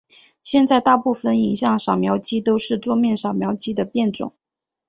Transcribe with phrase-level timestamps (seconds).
[0.43, 4.33] 现在大部份影像扫描机都是桌面扫描机的变种。